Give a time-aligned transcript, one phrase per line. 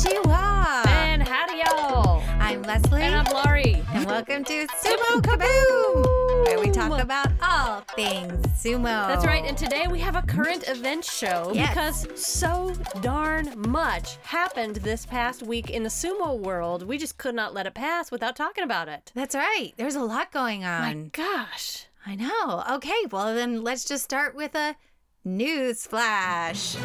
[0.00, 0.86] Konnichiwa.
[0.86, 2.22] And howdy y'all.
[2.40, 3.02] I'm Leslie.
[3.02, 3.84] And I'm Laurie.
[3.92, 8.84] And welcome to Sumo Kaboom, where we talk about all things sumo.
[9.08, 9.44] That's right.
[9.44, 11.68] And today we have a current event show Yes.
[12.06, 16.86] because so darn much happened this past week in the sumo world.
[16.86, 19.12] We just could not let it pass without talking about it.
[19.14, 19.72] That's right.
[19.76, 20.80] There's a lot going on.
[20.80, 21.84] My gosh.
[22.06, 22.64] I know.
[22.76, 24.76] Okay, well then let's just start with a
[25.24, 26.76] news flash.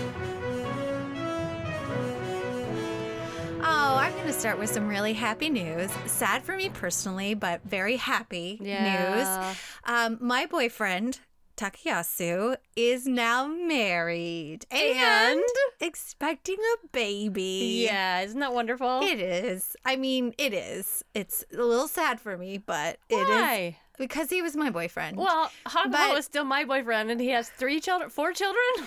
[3.67, 5.89] Oh, I'm going to start with some really happy news.
[6.05, 8.83] Sad for me personally, but very happy Yeah.
[9.15, 9.55] news.
[9.85, 11.19] Um, my boyfriend,
[11.57, 15.43] Takayasu, is now married and, And?
[15.79, 17.85] expecting a baby.
[17.85, 19.01] Yeah, isn't that wonderful?
[19.01, 19.75] It is.
[19.83, 21.03] I mean, it is.
[21.15, 23.77] It's a little sad for me, but it is Why?
[23.97, 25.17] Because he was my boyfriend.
[25.17, 28.63] Well, Hakuho But- is still my boyfriend, and he has three children, four children.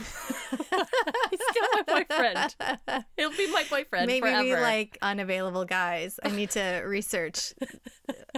[0.50, 2.56] He's still my boyfriend.
[3.16, 4.42] He'll be my boyfriend Maybe forever.
[4.42, 6.18] we like unavailable guys.
[6.22, 7.52] I need to research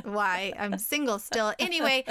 [0.05, 1.53] why I'm single still.
[1.59, 2.05] Anyway,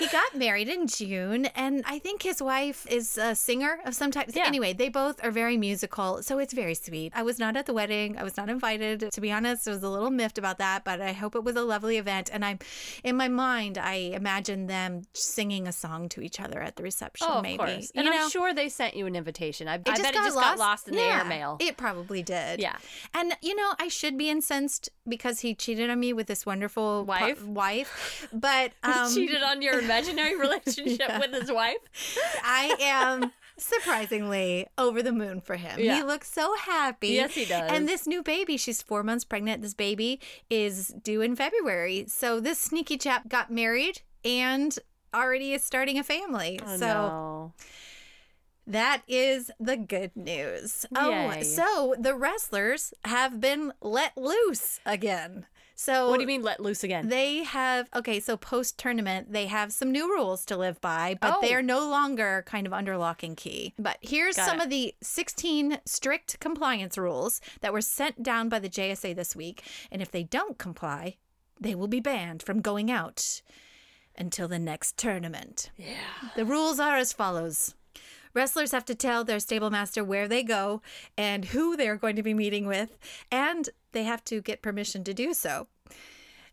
[0.00, 4.10] he got married in June, and I think his wife is a singer of some
[4.10, 4.30] type.
[4.32, 4.46] Yeah.
[4.46, 7.12] Anyway, they both are very musical, so it's very sweet.
[7.14, 8.16] I was not at the wedding.
[8.16, 9.10] I was not invited.
[9.12, 11.54] To be honest, I was a little miffed about that, but I hope it was
[11.54, 12.30] a lovely event.
[12.32, 12.58] And I'm
[13.04, 17.26] in my mind, I imagine them singing a song to each other at the reception.
[17.30, 17.92] Oh, of maybe, course.
[17.94, 18.12] And know?
[18.12, 19.68] I'm sure they sent you an invitation.
[19.68, 21.58] I, I bet it just got lost in the Yeah, airmail.
[21.60, 22.60] It probably did.
[22.60, 22.76] Yeah.
[23.12, 27.04] And you know, I should be incensed because he cheated on me with this wonderful
[27.04, 27.44] Wife?
[27.44, 31.78] wife, but um, cheated on your imaginary relationship with his wife.
[32.42, 35.78] I am surprisingly over the moon for him.
[35.78, 37.08] He looks so happy.
[37.08, 37.70] Yes, he does.
[37.70, 39.62] And this new baby, she's four months pregnant.
[39.62, 42.06] This baby is due in February.
[42.08, 44.78] So this sneaky chap got married and
[45.14, 46.60] already is starting a family.
[46.64, 47.52] Oh, so no.
[48.66, 50.86] That is the good news.
[50.94, 55.46] Oh, so the wrestlers have been let loose again.
[55.82, 57.08] So What do you mean let loose again?
[57.08, 61.36] They have okay, so post tournament, they have some new rules to live by, but
[61.36, 61.40] Oh.
[61.40, 63.72] they are no longer kind of under lock and key.
[63.78, 64.64] But here's Got some it.
[64.64, 69.62] of the 16 strict compliance rules that were sent down by the JSA this week.
[69.90, 71.16] And if they don't comply,
[71.58, 73.40] they will be banned from going out
[74.18, 75.70] until the next tournament.
[75.78, 75.96] yeah.
[76.36, 77.74] The rules are as follows.
[78.34, 80.82] Wrestlers have to tell their stable master where they go
[81.16, 82.96] and who they're going to be meeting with,
[83.32, 85.66] and they have to get permission to do so.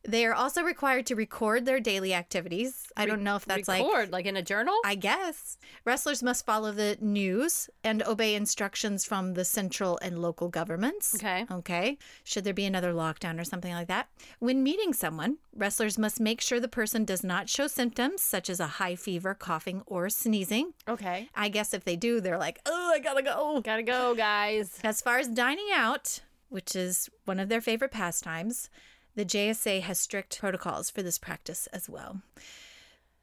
[0.08, 2.86] They are also required to record their daily activities.
[2.96, 4.76] I don't know if that's like Record, like in a journal?
[4.86, 5.58] I guess.
[5.84, 11.14] Wrestlers must follow the news and obey instructions from the central and local governments.
[11.16, 11.46] Okay.
[11.52, 11.98] Okay.
[12.24, 14.08] Should there be another lockdown or something like that?
[14.40, 18.62] When meeting someone, wrestlers must make sure the person does not show symptoms such as
[18.62, 20.74] a high fever, coughing, or sneezing.
[20.88, 21.28] okay.
[21.36, 23.60] I guess if they do, they're like, oh, I gotta go.
[23.62, 24.80] Gotta go, guys.
[24.86, 28.70] As far as dining out, which is one of their favorite pastimes,
[29.16, 32.22] the JSA has strict protocols for this practice as well.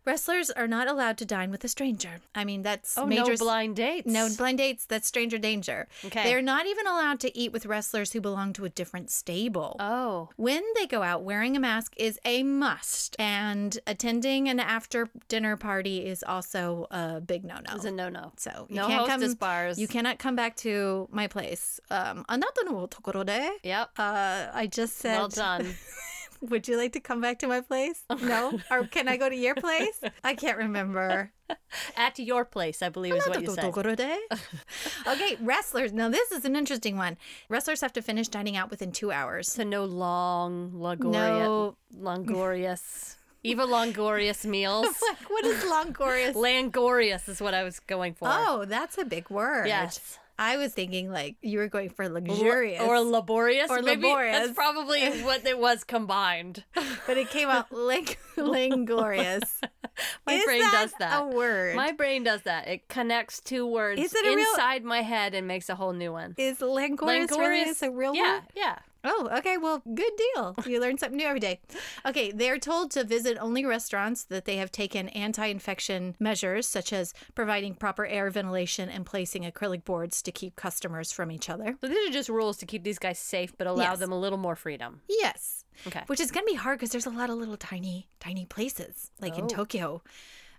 [0.06, 2.22] Wrestlers are not allowed to dine with a stranger.
[2.34, 4.08] I mean, that's Oh, major no blind dates.
[4.08, 4.86] no blind dates.
[4.88, 5.88] That's stranger danger.
[6.04, 6.24] Okay.
[6.24, 9.76] They're not even allowed to eat with wrestlers who belong to a different stable.
[9.80, 10.30] Oh.
[10.36, 15.56] When they go out, wearing a mask is a must, and attending an after dinner
[15.58, 17.76] party is also a big no no.
[17.76, 18.32] It's a no no.
[18.38, 19.78] So you No can't hostess come, bars.
[19.78, 21.80] You cannot come back to my place.
[21.92, 23.90] Um, あなたのところで Yep.
[23.98, 25.18] uh, I just said.
[25.20, 25.76] Well done.
[26.51, 28.05] Would you like to come back to my place?
[28.23, 30.01] No, or can I go to your place?
[30.23, 31.33] I can't remember.
[31.97, 33.75] At your place, I believe is what you said.
[34.01, 34.19] Eh?
[35.07, 35.93] okay, wrestlers.
[35.93, 37.17] Now this is an interesting one.
[37.49, 39.51] Wrestlers have to finish dining out within two hours.
[39.51, 41.77] So no long, langorious, No.
[41.99, 44.87] langorious, Eva Longorious meals.
[44.87, 46.35] Like, what is Longorious?
[46.35, 48.29] Langorious is what I was going for.
[48.31, 49.67] oh, that's a big word.
[49.67, 50.19] Yes.
[50.39, 53.71] I was thinking like you were going for luxurious, Or laborious.
[53.71, 54.39] Or Maybe laborious.
[54.39, 56.65] That's probably what it was combined.
[56.75, 59.43] but it came out lang- langorious.
[60.27, 61.23] My Is brain that does that.
[61.23, 61.77] A word.
[61.77, 62.67] My brain does that.
[62.67, 66.35] It connects two words a real- inside my head and makes a whole new one.
[66.37, 68.43] is langorious, really is a real yeah, word?
[68.57, 68.79] yeah.
[69.05, 69.57] Oh, okay.
[69.59, 70.55] Well, good deal.
[70.67, 71.61] You learn something new every day.
[72.07, 76.93] Okay, they're told to visit only restaurants that they have taken anti infection measures, such
[76.93, 81.77] as providing proper air ventilation and placing acrylic boards to keep customers from each other.
[81.81, 83.99] So these are just rules to keep these guys safe, but allow Yes.
[83.99, 85.03] them a little more freedom.
[85.09, 85.65] Yes.
[85.87, 86.03] Okay.
[86.07, 89.11] Which is going to be hard because there's a lot of little tiny, tiny places
[89.21, 89.49] like in Oh.
[89.49, 90.03] Tokyo.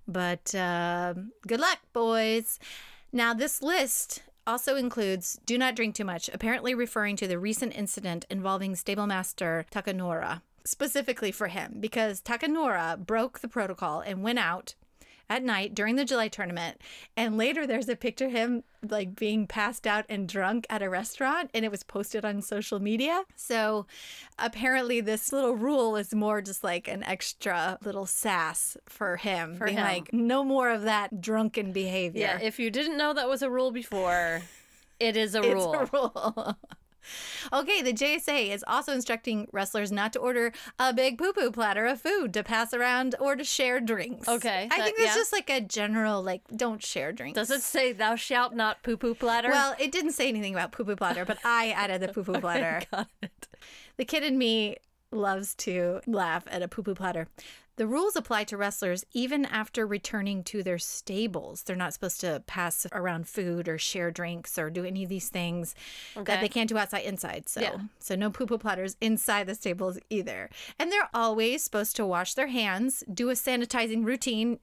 [0.07, 2.59] But um, good luck, boys.
[3.11, 7.75] Now, this list also includes do not drink too much, apparently referring to the recent
[7.75, 14.75] incident involving stablemaster Takanora, specifically for him, because Takanora broke the protocol and went out
[15.29, 16.79] at night during the July tournament.
[17.17, 20.89] And later there's a picture of him like being passed out and drunk at a
[20.89, 23.23] restaurant and it was posted on social media.
[23.35, 23.87] So
[24.37, 29.55] apparently this little rule is more just like an extra little sass for him.
[29.57, 29.83] For being him.
[29.83, 32.21] like no more of that drunken behavior.
[32.21, 34.41] Yeah, if you didn't know that was a rule before,
[34.99, 35.73] it is a It's rule.
[35.73, 36.57] a rule.
[37.53, 41.85] okay, the JSA is also instructing wrestlers not to order a big poo poo platter
[41.85, 44.27] of food to pass around or to share drinks.
[44.27, 45.15] Okay, I that- think that's yeah.
[45.15, 47.35] just like a general, like, don't share drinks.
[47.35, 49.49] Does it say thou shalt not poo poo platter?
[49.49, 52.39] Well, it didn't say anything about poo poo platter, but I added the poo poo
[52.41, 52.81] platter.
[52.91, 53.47] Got it.
[53.97, 54.77] The kid in me
[55.11, 57.27] loves to laugh at a poo poo platter.
[57.77, 61.63] The rules apply to wrestlers even after returning to their stables.
[61.63, 65.29] They're not supposed to pass around food or share drinks or do any of these
[65.29, 65.75] things
[66.15, 67.49] that they can't do outside inside.
[67.49, 67.77] So, Yeah.
[67.99, 70.49] so no poo poo platters inside the stables either.
[70.79, 74.59] And they're always supposed to wash their hands, do a sanitizing routine,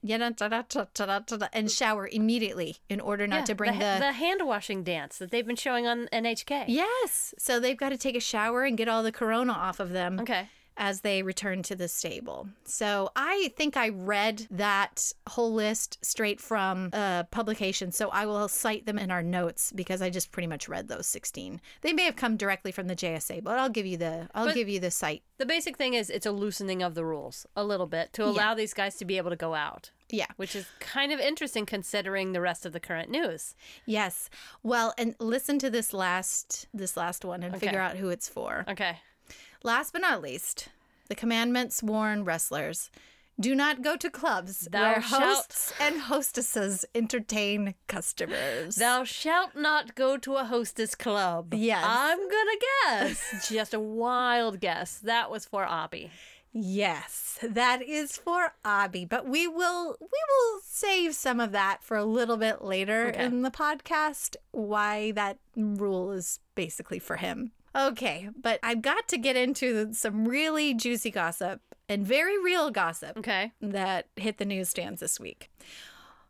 [1.53, 5.31] and shower immediately in order not Yeah, to bring the, the hand washing dance that
[5.31, 6.65] they've been showing on NHK.
[6.67, 7.33] Yes.
[7.37, 10.19] So they've got to take a shower and get all the corona off of them
[10.19, 10.49] Okay.
[10.77, 12.47] As they return to the stable.
[12.65, 17.91] So I think I read that whole list straight from a publication.
[17.91, 21.05] So I will cite them in our notes because I just pretty much read those
[21.07, 21.61] 16.
[21.81, 24.55] They may have come directly from the JSA, but I'll give you the I'll But-
[24.55, 25.23] give you the site.
[25.37, 28.53] The basic thing is it's a loosening of the rules a little bit to allow
[28.53, 30.27] these guys to be able to go out, Yeah.
[30.37, 33.53] which is kind of interesting considering the rest of the current news.
[33.85, 34.29] Yes.
[34.61, 38.63] Well, and listen to this last this last one and figure out who it's for.
[38.69, 38.99] Okay.
[39.63, 40.69] Last but not least,
[41.09, 42.91] the commandments warn wrestlers
[43.39, 48.75] do not go to clubs Thou where shalt- hosts and hostesses entertain customers.
[48.75, 51.53] Thou shalt not go to a hostess club.
[51.53, 51.83] Yes.
[51.87, 52.59] I'm gonna
[53.07, 53.49] guess.
[53.49, 54.99] Just a wild guess.
[54.99, 56.11] That was for Abi.
[56.51, 61.97] yes, that is for Abi, but we will we will save some of that for
[61.97, 63.23] a little bit later Okay.
[63.25, 67.51] in the podcast why that rule is basically for him.
[67.75, 73.17] Okay, but I've got to get into some really juicy gossip and very real gossip.
[73.17, 73.51] Okay.
[73.61, 75.49] that hit the newsstands this week.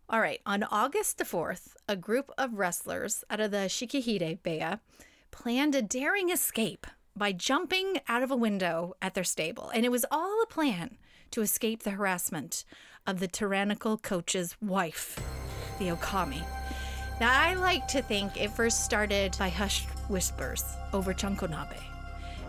[0.10, 4.80] All right, on August the 4th, a group of wrestlers out of the Shikihide beya
[5.32, 9.70] planned a daring escape by jumping out of a window at their stable.
[9.70, 10.98] And it was all a plan
[11.32, 12.64] to escape the harassment
[13.06, 15.20] of the tyrannical coach's wife,
[15.80, 16.44] the Okami.
[17.20, 21.78] Now, I like to think it first started by hushed whispers over chankonabe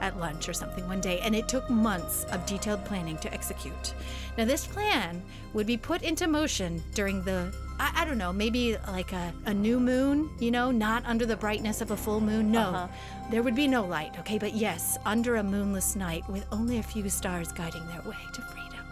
[0.01, 3.95] at lunch or something one day, and it took months of detailed planning to execute.
[4.37, 5.23] Now, this plan
[5.53, 9.55] would be put into motion during the, I, I don't know, maybe like a, a
[9.55, 12.51] new moon, you know, not under the brightness of a full moon.
[12.51, 12.89] No, Uh-huh.
[13.31, 14.39] there would be no light, okay?
[14.39, 18.43] But yes, under a moonless night with only a few stars guiding their way to
[18.43, 18.85] freedom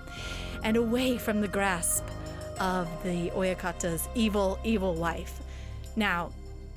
[0.63, 2.05] and away from the grasp
[2.61, 5.41] of the Oyakata's evil, evil wife.
[5.97, 6.33] Now,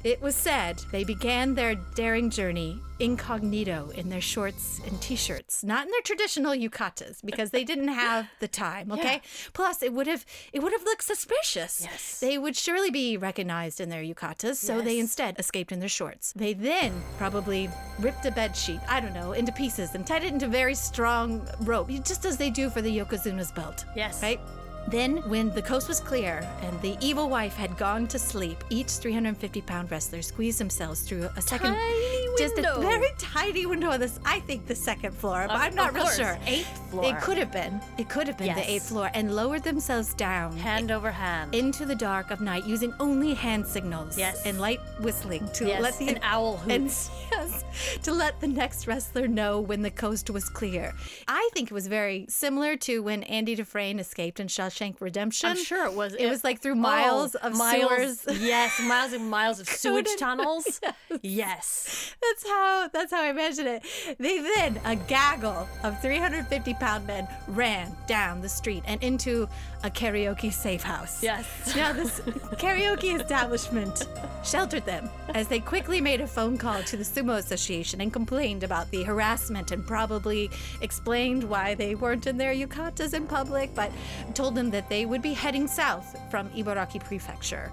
[0.06, 5.86] it was said they began their daring journey incognito in their shorts and t-shirts, not
[5.86, 9.22] in their traditional yukatas because they didn't have the time, okay?
[9.54, 10.24] Plus, it would have
[10.54, 11.82] it would have looked suspicious.
[11.82, 12.20] Yes.
[12.20, 16.34] They would surely be recognized in their yukatas, so they instead escaped in their shorts.
[16.34, 17.68] They then probably
[18.00, 21.48] ripped a bed sheet, I don't know, into pieces and tied it into very strong
[21.62, 23.86] rope, just as they do for the Yokozuna's belt.
[23.96, 24.22] Yes.
[24.22, 24.40] Right?
[24.88, 28.92] Then, when the coast was clear and the evil wife had gone to sleep, each
[28.92, 34.00] 350 pound wrestler squeezed themselves through a second, Tiny just a very tiny window of
[34.00, 36.18] this, I think the second floor, but Of- I'm not real course.
[36.18, 36.38] sure.
[36.46, 37.06] Eighth floor.
[37.06, 37.82] It could have been.
[37.98, 38.58] It could have been Yes.
[38.58, 41.56] the eighth floor and lowered themselves down Hand over hand.
[41.56, 44.46] into the dark of night using only hand signals Yes.
[44.46, 45.82] and light whistling to yes.
[45.82, 47.10] let the an owl and hoots.
[47.32, 47.63] yes,
[48.04, 50.94] to let the next wrestler know when the coast was clear.
[51.27, 55.50] I think it was very similar to when Andy Dufresne escaped in Shawshank Shank redemption.
[55.50, 56.15] I'm sure it was.
[56.15, 58.41] It was like through oh, miles Oh, of miles, sewers.
[58.41, 60.82] Yes, miles and miles of sewage tunnels.
[61.22, 62.13] Yes.
[62.22, 63.86] That's how that's how I imagine it.
[64.20, 69.48] They then, a gaggle of 350 pound men ran down the street and into
[69.84, 71.24] a karaoke safe house.
[71.24, 71.46] Yes.
[71.75, 72.20] Now this
[72.60, 74.08] karaoke establishment
[74.44, 78.63] sheltered them as they quickly made a phone call to the Sumo Association and complained
[78.63, 80.50] about the harassment and probably
[80.82, 83.91] explained why they weren't in their yukatas in public, but
[84.34, 87.72] told them that they would be heading south from Ibaraki Prefecture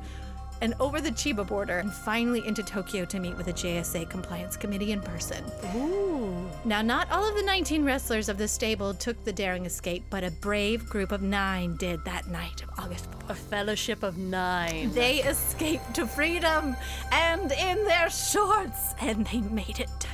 [0.63, 4.57] and over the Chiba border and finally into Tokyo to meet with the JSA compliance
[4.57, 5.45] committee in person.
[5.75, 6.49] Ooh.
[6.65, 10.23] Now, not all of the 19 wrestlers of the stable took the daring escape, but
[10.23, 13.31] a brave group of nine did that night of August 4th.
[13.31, 14.93] A fellowship of nine.
[14.93, 16.77] They escaped to freedom
[17.11, 20.12] and in their shorts, and they made it to.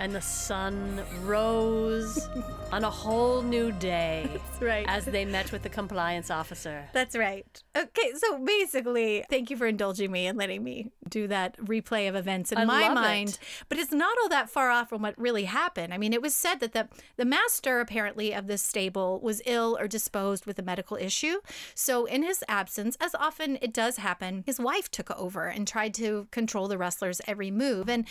[0.00, 2.28] And the sun rose
[2.72, 4.84] on a whole new day That's right.
[4.88, 6.88] as they met with the compliance officer.
[6.92, 7.46] That's right.
[7.76, 12.16] Okay, so basically, thank you for indulging me and letting me do that replay of
[12.16, 13.28] events in I my mind.
[13.30, 13.38] it.
[13.68, 15.92] But it's not all that far off from what really happened.
[15.92, 19.76] I mean, it was said that the the master apparently of this stable was ill
[19.78, 21.40] or disposed with a medical issue.
[21.74, 25.92] So in his absence, as often it does happen, his wife took over and tried
[25.94, 27.88] to control the wrestler's every move.
[27.90, 28.06] And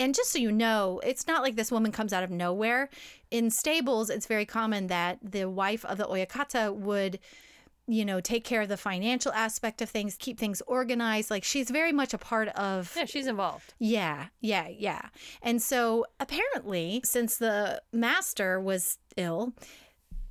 [0.00, 2.88] and just so you know, it's not like this woman comes out of nowhere.
[3.30, 7.20] In stables, it's very common that the wife of the oyakata would,
[7.86, 11.30] you know, take care of the financial aspect of things, keep things organized.
[11.30, 13.74] Like she's very much a part of Yeah, she's involved.
[13.78, 15.10] yeah, yeah, yeah.
[15.42, 19.52] And so apparently, since the master was ill,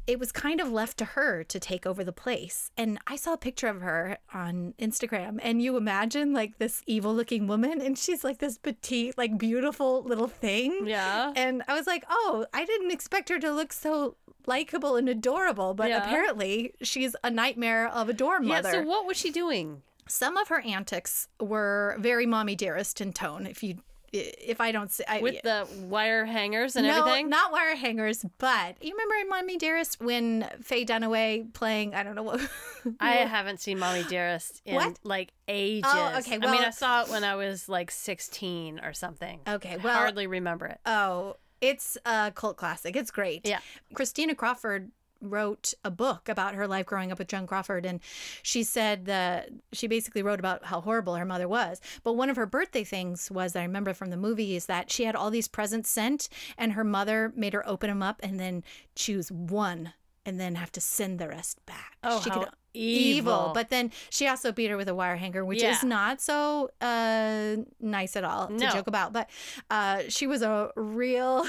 [0.10, 2.72] it was kind of left to her to take over the place.
[2.76, 7.14] And I saw a picture of her on Instagram, and you imagine like this evil
[7.14, 10.88] looking woman, and she's like this petite, like beautiful little thing.
[10.88, 11.32] Yeah.
[11.36, 14.16] And I was like, oh, I didn't expect her to look so
[14.48, 16.04] likable and adorable, but Yeah.
[16.04, 18.72] apparently she's a nightmare of a dorm Yeah, mother.
[18.72, 19.84] so what was she doing?
[20.08, 23.46] Some of her antics were very mommy dearest in tone.
[23.46, 23.76] If you,
[24.14, 27.30] if I don't say, I, With the wire hangers and no, everything?
[27.30, 32.16] not wire hangers, but you remember in Mommy Dearest when Faye Dunaway playing, I don't
[32.16, 32.42] know what.
[33.00, 35.00] I haven't seen Mommy Dearest in What?
[35.04, 35.92] like oh, ages.
[35.94, 39.40] Oh, okay, Well, I mean, I saw it when I was like 16 or something.
[39.48, 40.80] Okay, Well I hardly remember it.
[40.86, 42.96] oh, it's a cult classic.
[42.96, 43.46] It's great.
[43.46, 43.60] Yeah.
[43.94, 48.00] Christina Crawford wrote a book about her life growing up with Joan Crawford and
[48.42, 52.36] she said that she basically wrote about how horrible her mother was but one of
[52.38, 55.30] her birthday things was that I remember from the movie is that she had all
[55.30, 58.64] these presents sent and her mother made her open them up and then
[58.96, 59.94] choose one
[60.26, 63.52] and then have to send the rest back Oh, she how could evil.
[63.54, 65.72] but then she also beat her with a wire hanger which Yeah.
[65.72, 68.68] is not so uh nice at all No.
[68.68, 69.30] to joke about but
[69.70, 71.46] uh she was a real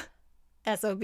[0.77, 1.03] sob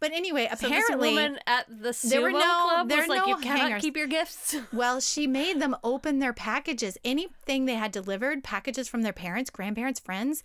[0.00, 3.08] but anyway So apparently this woman at the sumo There were no- club there was
[3.08, 4.56] were like, no you cannot hangers." keep your gifts.
[4.72, 6.96] well, she made them open their packages.
[7.04, 10.42] Anything they had delivered, packages from their parents, grandparents, friends,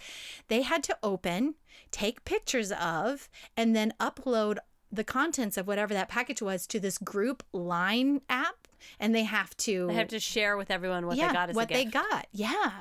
[0.47, 1.55] they had to open,
[1.91, 4.57] take pictures of, and then upload
[4.91, 8.67] the contents of whatever that package was to this group line app.
[8.99, 11.55] And they have to They have to share with everyone what yeah, they got as
[11.55, 11.85] what a gift.
[11.85, 12.27] they got.
[12.31, 12.71] Yeah.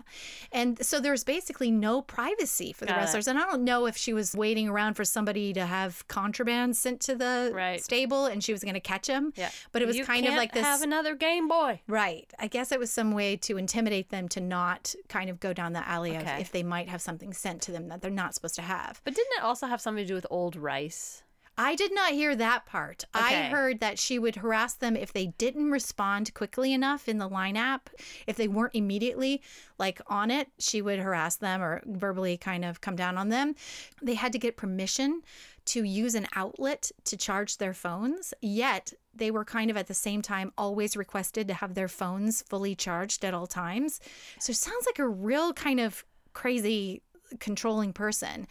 [0.52, 3.00] And so there's basically no privacy for the Got it.
[3.00, 3.26] wrestlers.
[3.28, 7.00] And I don't know if she was waiting around for somebody to have contraband sent
[7.02, 7.82] to the Right.
[7.82, 9.32] stable and she was going to catch him.
[9.36, 9.50] Yeah.
[9.72, 10.64] But it was You kind of like this.
[10.64, 11.80] have another Game Boy.
[11.86, 12.32] Right.
[12.38, 15.72] I guess it was some way to intimidate them to not kind of go down
[15.72, 18.54] the alley of if they might have something sent to them that they're not supposed
[18.56, 19.00] to have.
[19.04, 21.22] But didn't it also have something to do with old rice?
[21.58, 23.04] I did not hear that part.
[23.12, 27.28] I heard that she would harass them if they didn't respond quickly enough in the
[27.28, 27.90] line app.
[28.28, 29.42] If they weren't immediately
[29.76, 33.56] like on it, she would harass them or verbally kind of come down on them.
[34.00, 35.22] They had to get permission
[35.66, 39.94] to use an outlet to charge their phones, yet they were kind of at the
[39.94, 44.00] same time always requested to have their phones fully charged at all times.
[44.38, 47.02] So it sounds like a real kind of crazy
[47.40, 48.46] controlling person.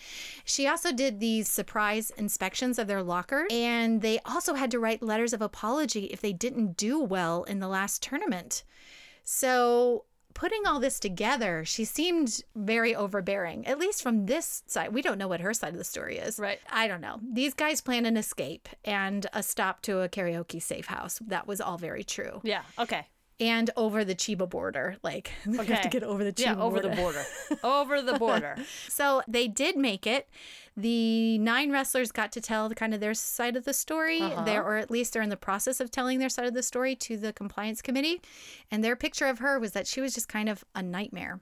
[0.46, 5.02] She also did these surprise inspections of their locker, and they also had to write
[5.02, 8.64] letters of apology if they didn't do well in the last tournament.
[9.24, 14.94] So, putting all this together, she seemed very overbearing, at least from this side.
[14.94, 16.38] We don't know what her side of the story is.
[16.38, 16.60] Right.
[16.72, 17.20] I don't know.
[17.34, 21.20] These guys plan an escape and a stop to a karaoke safe house.
[21.26, 22.40] That was all very true.
[22.44, 22.62] Yeah.
[22.78, 23.08] Okay.
[23.40, 24.98] And over the Chiba border.
[25.04, 27.24] Like, they have to get over the Chiba Yeah, over the border.
[27.64, 28.56] over the border.
[28.90, 30.28] So they did make it.
[30.76, 34.44] The nine wrestlers got to tell the kind of their side of the story, Uh-huh.
[34.44, 36.96] there or at least they're in the process of telling their side of the story
[36.96, 38.22] to the compliance committee.
[38.72, 41.40] And their picture of her was that she was just kind of a nightmare.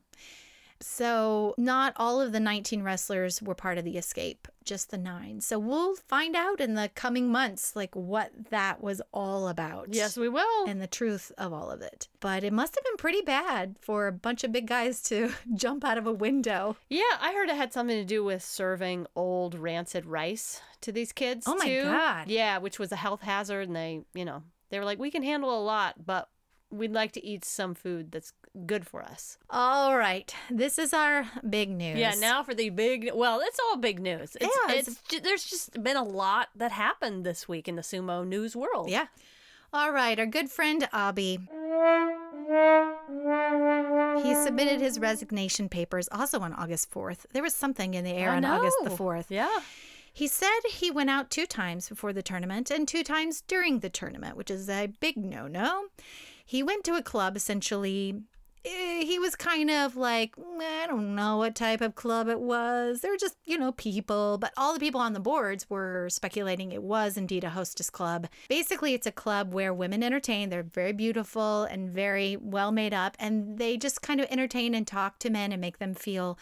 [0.81, 5.41] So, not all of the 19 wrestlers were part of the escape, just the nine.
[5.41, 9.87] So, we'll find out in the coming months, like what that was all about.
[9.91, 10.67] Yes, we will.
[10.67, 12.07] And the truth of all of it.
[12.19, 15.83] But it must have been pretty bad for a bunch of big guys to jump
[15.83, 16.77] out of a window.
[16.89, 21.11] Yeah, I heard it had something to do with serving old rancid rice to these
[21.11, 21.45] kids.
[21.47, 21.83] Oh my too.
[21.83, 22.27] God.
[22.29, 25.23] Yeah, which was a health hazard, and they, you know, they were like, we can
[25.23, 26.29] handle a lot, but
[26.75, 28.33] we'd like to eat some food that's
[28.65, 29.37] good for us.
[29.49, 30.33] All right.
[30.49, 31.97] This is our big news.
[31.97, 33.11] Yeah, now for the big.
[33.13, 34.35] Well, it's all big news.
[34.39, 37.75] It's, Yeah, it's, it's- ju- there's just been a lot that happened this week in
[37.75, 38.89] the sumo news world.
[38.89, 39.07] Yeah.
[39.73, 40.17] All right.
[40.19, 41.39] Our good friend Abi.
[44.23, 47.25] He submitted his resignation papers also on August 4th.
[47.33, 49.25] There was something in the air I on August the 4th.
[49.29, 49.59] Yeah.
[50.13, 53.89] He said he went out two times before the tournament and two times during the
[53.89, 55.87] tournament, which is a big no no.
[56.45, 58.21] He went to a club essentially
[58.65, 62.39] Eh, he was kind of like, mm, I don't know what type of club it
[62.39, 63.01] was.
[63.01, 64.37] They're just, you know, people.
[64.39, 68.27] But all the people on the boards were speculating it was indeed a hostess club.
[68.49, 70.49] Basically, it's a club where women entertain.
[70.49, 73.15] They're very beautiful and very well made up.
[73.19, 76.39] And they just kind of entertain and talk to men and make them feel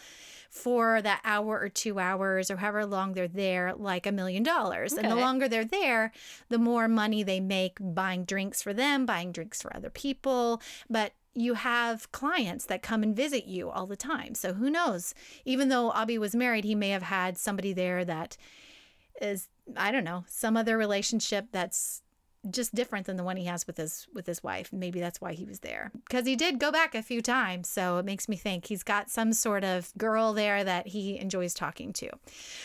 [0.48, 4.92] for that hour or two hours or however long they're there like a million dollars.
[4.92, 6.12] And the longer they're there,
[6.48, 10.62] the more money they make buying drinks for them, buying drinks for other people.
[10.88, 14.34] But you have clients that come and visit you all the time.
[14.34, 15.14] So who knows?
[15.44, 18.36] Even though Abi was married, he may have had somebody there that
[19.20, 22.02] is I don't know, some other relationship that's
[22.50, 24.72] just different than the one he has with his with his wife.
[24.72, 25.90] Maybe that's why he was there.
[26.06, 29.10] Because he did go back a few times, so it makes me think he's got
[29.10, 32.10] some sort of girl there that he enjoys talking to.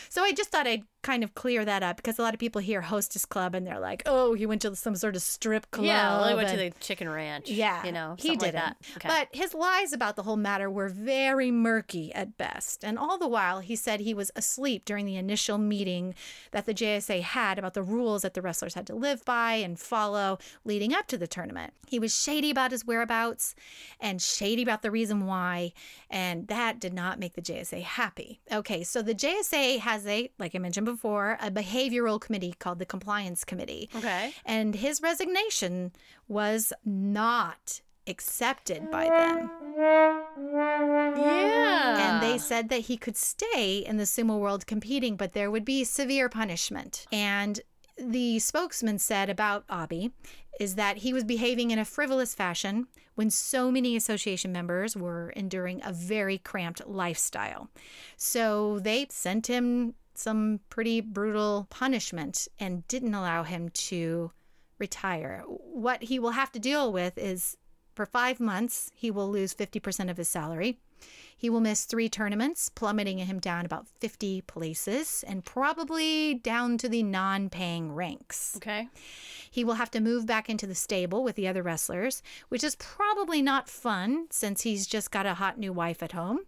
[0.08, 2.60] So I just thought I'd kind of clear that up because a lot of people
[2.60, 5.86] hear hostess club and they're like, "Oh, he went to some sort of strip club."
[5.86, 7.48] yeah, well, I went to the chicken ranch.
[7.50, 8.42] yeah, you know, he didn't.
[8.42, 8.76] like that.
[8.96, 9.08] Okay.
[9.08, 12.84] But his lies about the whole matter were very murky at best.
[12.84, 16.14] And all the while, he said he was asleep during the initial meeting
[16.50, 19.78] that the JSA had about the rules that the wrestlers had to live by and
[19.78, 21.72] follow leading up to the tournament.
[21.86, 23.54] He was shady about his whereabouts
[24.00, 25.72] and shady about the reason why,
[26.08, 28.40] and that did not make the JSA happy.
[28.52, 32.86] Okay, so the JSA has a, like I mentioned before, a behavioral committee called the
[32.86, 33.88] Compliance Committee.
[33.94, 34.32] okay.
[34.44, 35.92] And his resignation
[36.28, 39.50] was not accepted by them.
[41.16, 42.14] Yeah.
[42.14, 45.64] And they said that he could stay in the sumo world competing, but there would
[45.64, 47.06] be severe punishment.
[47.12, 47.60] And
[47.96, 50.12] the spokesman said about Abi
[50.58, 55.30] is that he was behaving in a frivolous fashion when so many association members were
[55.30, 57.68] enduring a very cramped lifestyle.
[58.16, 64.32] So they sent him some pretty brutal punishment and didn't allow him to
[64.78, 65.44] retire.
[65.46, 67.56] What he will have to deal with is
[67.94, 70.78] for five months, he will lose 50% of his salary.
[71.36, 76.88] He will miss three tournaments, plummeting him down about 50 places and probably down to
[76.88, 78.54] the non paying ranks.
[78.56, 78.88] Okay.
[79.50, 82.76] He will have to move back into the stable with the other wrestlers, which is
[82.76, 86.40] probably not fun since he's just got a hot new wife at home.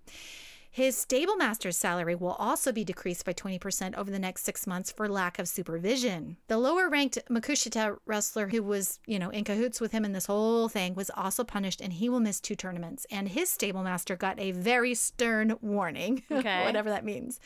[0.75, 4.91] His stable master's salary will also be decreased by 20% over the next six months
[4.91, 6.39] for lack of supervision.
[6.49, 10.25] The lower ranked Makushita wrestler who was, you know, in cahoots with him in this
[10.25, 13.07] whole thing was also punished and he will miss two tournaments.
[13.11, 16.65] And his stable master got a very stern warning, Okay.
[16.65, 17.39] whatever that means.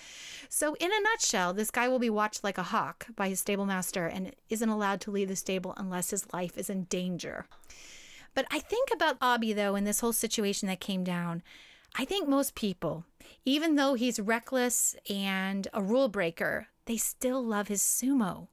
[0.49, 3.67] So, in a nutshell, this guy will be watched like a hawk by his stable
[3.67, 7.47] master and isn't allowed to leave the stable unless his life is in danger.
[8.35, 11.43] But I think about Abi, though, in this whole situation that came down.
[11.99, 13.05] I think most people,
[13.45, 18.49] even though he's reckless and a rule breaker, they still love his sumo.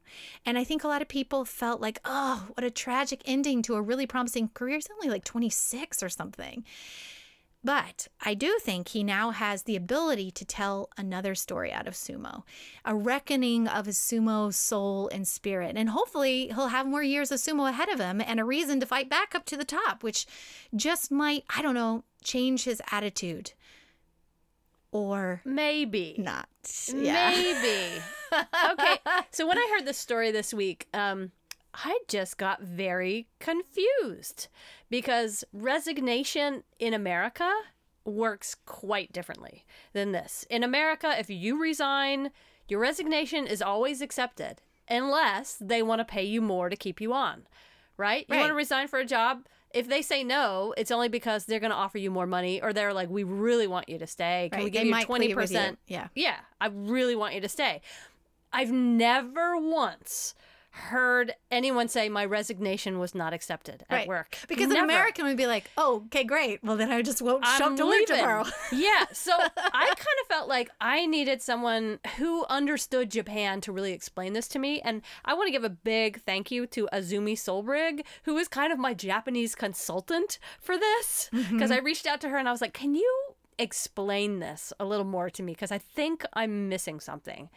[0.46, 3.76] And I think a lot of people felt like, oh, what a tragic ending to
[3.76, 4.76] a really promising career.
[4.76, 6.64] He's only like 26 or something.
[7.64, 11.94] But I do think he now has the ability to tell another story out of
[11.94, 12.44] sumo,
[12.84, 15.78] a reckoning of his sumo soul and spirit.
[15.78, 18.86] And hopefully he'll have more years of sumo ahead of him and a reason to
[18.86, 20.26] fight back up to the top, which
[20.76, 23.54] just might, I don't know, change his attitude
[24.92, 26.16] or Maybe.
[26.18, 26.48] not.
[26.94, 27.30] Yeah.
[27.32, 28.02] Maybe.
[28.72, 28.98] okay.
[29.32, 31.32] So when I heard this story this week, um,
[31.74, 34.48] I just got very confused
[34.94, 37.52] because resignation in America
[38.06, 40.46] works quite differently than this.
[40.52, 42.30] In America, if you resign,
[42.68, 47.12] your resignation is always accepted unless they want to pay you more to keep you
[47.12, 47.48] on,
[47.98, 48.28] right?
[48.30, 49.48] You want to resign for a job.
[49.74, 52.72] If they say no, it's only because they're going to offer you more money or
[52.72, 54.50] they're like, we really want you to stay.
[54.52, 55.58] Can Right, we give they you might plead with you.
[55.58, 55.78] 20%?
[55.88, 56.10] Yeah.
[56.14, 57.82] Yeah, I really want you to stay.
[58.52, 60.36] I've never once
[60.76, 64.08] heard anyone say my resignation was not accepted at Right.
[64.08, 64.38] work.
[64.48, 64.80] Because Never.
[64.80, 66.64] an American would be like, oh, okay, great.
[66.64, 68.44] Well, then I just won't show up to work tomorrow.
[68.72, 73.94] yeah, so I kind of felt like I needed someone who understood Japan to really
[73.94, 74.82] explain this to me.
[74.82, 78.74] And I want to give a big thank you to Azumi Solbrig, who is kind
[78.74, 81.30] of my Japanese consultant for this.
[81.32, 81.56] Mm-hmm.
[81.56, 83.24] Because I reached out to her and I was like, can you
[83.60, 85.54] explain this a little more to me?
[85.54, 87.50] Because I think I'm missing something.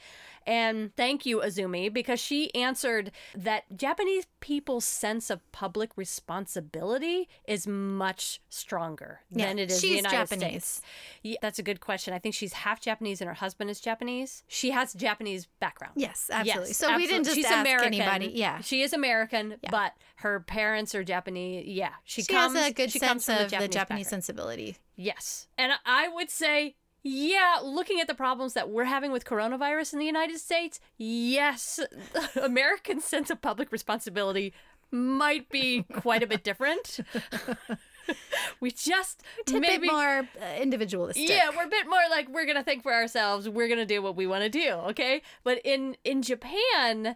[0.46, 7.66] And thank you, Azumi, because she answered that Japanese people's sense of public responsibility is
[7.66, 10.64] much stronger Yeah, than it is the she's United Japanese.
[10.64, 10.80] States.
[11.22, 12.14] Yeah, that's a good question.
[12.14, 14.44] I think she's half Japanese and her husband is Japanese.
[14.48, 15.94] She has Japanese background.
[15.96, 16.68] Yes, absolutely.
[16.68, 17.94] Yes, so we didn't just She's ask American.
[17.94, 18.26] anybody.
[18.34, 18.60] Yeah.
[18.60, 21.66] she is American, but her parents are Japanese.
[21.66, 22.56] Yeah, she, She comes.
[22.56, 24.06] has a good she comes sense from of the Japanese, background.
[24.06, 24.76] sensibility.
[24.94, 25.48] Yes.
[25.58, 26.76] And I would say,
[27.08, 31.78] yeah, looking at the problems that we're having with coronavirus in the United States, yes,
[32.42, 34.52] American sense of public responsibility
[34.90, 36.98] might be quite a bit different.
[38.60, 41.28] we just a maybe bit more uh, individualistic.
[41.28, 43.48] yeah, we're a bit more like we're gonna think for ourselves.
[43.48, 45.22] We're gonna do what we want to do, okay?
[45.44, 47.14] But in in Japan,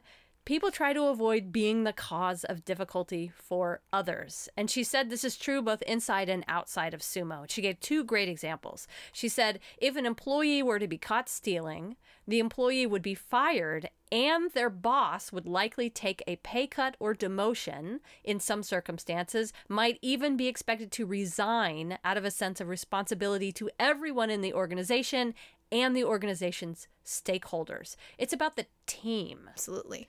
[0.51, 4.49] people try to avoid being the cause of difficulty for others.
[4.57, 7.49] And she said this is true both inside and outside of sumo.
[7.49, 8.89] She gave two great examples.
[9.13, 11.95] She said if an employee were to be caught stealing,
[12.27, 17.15] the employee would be fired and their boss would likely take a pay cut or
[17.15, 22.67] demotion in some circumstances, might even be expected to resign out of a sense of
[22.67, 25.33] responsibility to everyone in the organization
[25.71, 27.97] and the organization's stakeholders.
[28.19, 29.49] It's about the team.
[29.49, 30.09] Absolutely.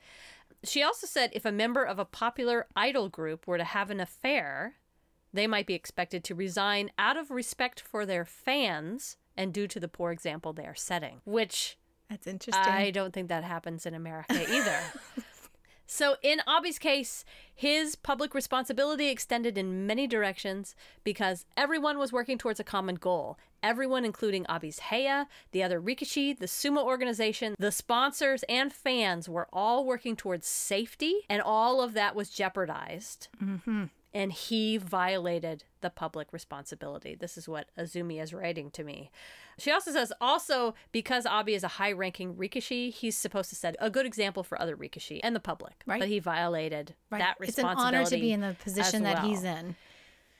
[0.63, 3.99] She also said if a member of a popular idol group were to have an
[3.99, 4.75] affair,
[5.33, 9.79] they might be expected to resign out of respect for their fans and due to
[9.79, 11.77] the poor example they are setting, which
[12.09, 12.61] That's interesting.
[12.63, 14.79] I don't think that happens in America either.
[15.93, 20.73] so, in Abi's case, his public responsibility extended in many directions
[21.03, 23.37] because everyone was working towards a common goal.
[23.61, 29.49] Everyone, including Abi's Heya, the other Rikishi, the sumo organization, the sponsors, and fans, were
[29.51, 33.83] all working towards safety, and all of that was jeopardized mm-hmm.
[34.13, 37.15] And he violated the public responsibility.
[37.15, 39.09] This is what Azumi is writing to me.
[39.57, 43.75] She also says, also because Abi is a high ranking Rikishi, he's supposed to set
[43.79, 45.73] a good example for other Rikishi and the public.
[45.85, 45.99] Right.
[45.99, 47.19] But he violated Right.
[47.19, 47.71] that responsibility.
[47.71, 49.75] it's an honor to be in the position as that he's in.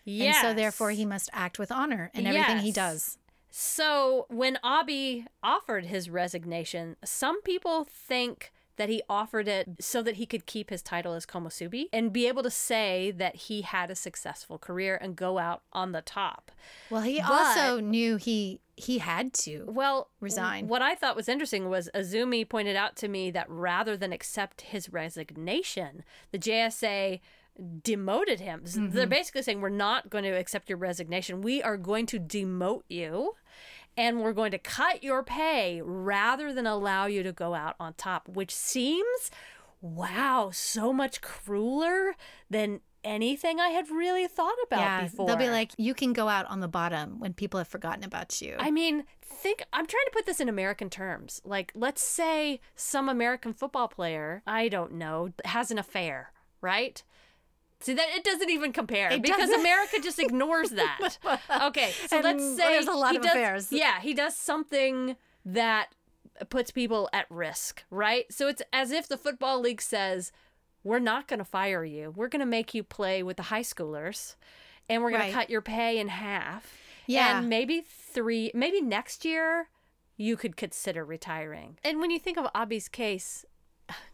[0.04, 0.38] Yes.
[0.38, 3.18] And so therefore he must act with honor in everything he does.
[3.50, 8.52] So when Abi offered his resignation, some people think
[8.82, 12.28] that he offered it so that he could keep his title as Komusubi and be
[12.28, 16.52] able to say that he had a successful career and go out on the top.
[16.90, 19.66] Well, he But- also knew he he had to.
[19.68, 20.68] Well, Resign.
[20.68, 24.62] What I thought was interesting was Azumi pointed out to me that rather than accept
[24.62, 27.20] his resignation, the JSA
[27.84, 28.62] demoted him.
[28.66, 29.10] S- They're mm-hmm.
[29.10, 31.42] basically saying we're not going to accept your resignation.
[31.42, 33.36] We are going to demote you
[33.98, 37.94] and we're going to cut your pay rather than allow you to go out on
[37.94, 39.32] top, which seems
[39.82, 42.16] wow, so much crueler
[42.50, 45.28] than anything I had really thought about yeah, before.
[45.28, 48.42] they'll be like, you can go out on the bottom when people have forgotten about
[48.42, 48.56] you.
[48.60, 51.42] I mean, think I'm trying to put this in American terms.
[51.44, 57.02] Like, let's say some American football player, I don't know, has an affair, right?
[57.82, 59.60] See that it doesn't even compare It because doesn't.
[59.60, 61.18] America just ignores that.
[61.64, 63.72] Okay, so And let's say there's a lot he of does- affairs.
[63.72, 65.16] Yeah, he does something
[65.46, 65.94] that
[66.50, 68.26] puts people at risk, right?
[68.32, 70.32] So it's as if the football league says,
[70.84, 72.12] "We're not going to fire you.
[72.16, 74.36] We're going to make you play with the high schoolers,
[74.90, 75.28] and we're going Right.
[75.30, 76.74] to cut your pay in half."
[77.08, 77.40] Yeah.
[77.40, 79.68] And maybe three, maybe next year
[80.18, 81.78] you could consider retiring.
[81.84, 83.44] And when you think of Abi's case,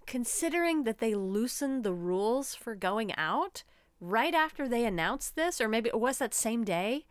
[0.06, 3.64] considering that they loosened the rules for going out
[4.00, 7.06] right after they announced this, or maybe it was that same day.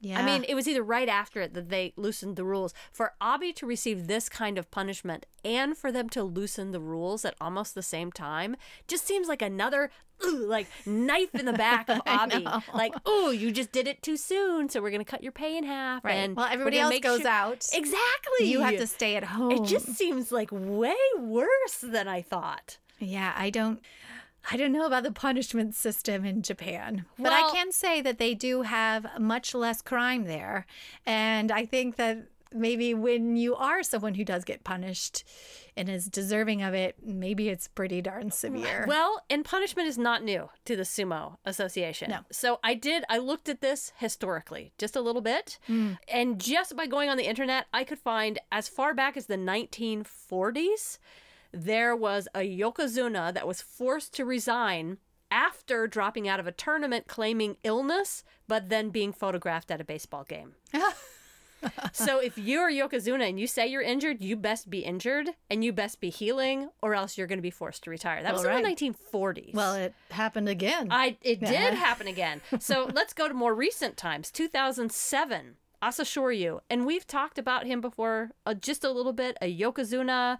[0.00, 0.20] Yeah.
[0.20, 2.72] I mean, it was either right after it that they loosened the rules.
[2.92, 7.24] For Abi to receive this kind of punishment and for them to loosen the rules
[7.24, 8.54] at almost the same time
[8.86, 9.90] just seems like another
[10.24, 12.46] like knife in the back of Abi.
[12.74, 15.64] Like, oh, you just did it too soon, so we're gonna cut your pay in
[15.64, 16.04] half.
[16.04, 16.12] right.
[16.14, 17.64] And well, everybody else goes sure- out.
[17.72, 18.46] Exactly.
[18.50, 19.50] You have to stay at home.
[19.52, 22.78] It just seems like way worse than I thought.
[23.00, 23.80] Yeah, I don't
[24.50, 27.04] I don't know about the punishment system in Japan.
[27.18, 30.66] But I can say that they do have much less crime there.
[31.04, 35.24] And I think that maybe when you are someone who does get punished
[35.76, 38.84] and is deserving of it, maybe it's pretty darn severe.
[38.88, 42.10] Well, and punishment is not new to the Sumo Association.
[42.10, 42.20] No.
[42.32, 45.58] So I did, I looked at this historically just a little bit.
[45.68, 45.98] Mm.
[46.08, 49.36] And just by going on the internet, I could find as far back as the
[49.36, 50.98] 1940s,
[51.64, 54.98] there was a Yokozuna that was forced to resign
[55.30, 60.24] after dropping out of a tournament claiming illness, but then being photographed at a baseball
[60.24, 60.54] game.
[61.92, 65.72] so if you're Yokozuna and you say you're injured, you best be injured and you
[65.72, 68.22] best be healing, or else you're going to be forced to retire.
[68.22, 69.54] That was All in the 1940s.
[69.54, 70.88] well, it happened again.
[70.90, 72.40] I it did happen again.
[72.60, 74.30] So let's go to more recent times.
[74.30, 79.36] 2007, Asashoryu, and we've talked about him before uh, just a little bit.
[79.42, 80.38] A Yokozuna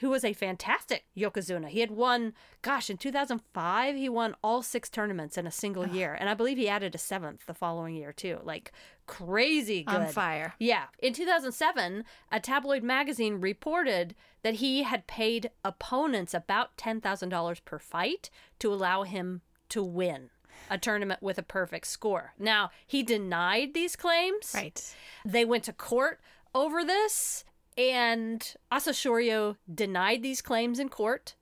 [0.00, 1.68] who was a fantastic Yokozuna.
[1.68, 6.16] He had won, gosh, in 2005, he won all six tournaments in a single year.
[6.18, 8.40] And I believe he added a seventh the following year, too.
[8.42, 8.72] Like
[9.06, 9.94] crazy good.
[9.94, 10.54] on fire.
[10.58, 10.84] Yeah.
[10.98, 18.30] In 2007, a tabloid magazine reported that he had paid opponents about $10,000 per fight
[18.58, 20.30] to allow him to win
[20.70, 22.32] a tournament with a perfect score.
[22.38, 24.52] Now, he denied these claims.
[24.54, 24.94] Right.
[25.24, 26.20] They went to court
[26.54, 27.44] over this,
[27.76, 31.34] and Asashoryu denied these claims in court.